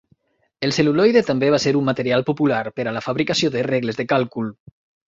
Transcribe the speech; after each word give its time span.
El 0.67 0.71
cel·luloide 0.77 1.23
també 1.27 1.51
va 1.57 1.61
ser 1.67 1.75
un 1.81 1.87
material 1.91 2.27
popular 2.33 2.65
per 2.81 2.89
a 2.95 2.99
la 2.99 3.07
fabricació 3.11 3.57
de 3.59 3.69
regles 3.73 4.03
de 4.03 4.13
càlcul. 4.17 4.55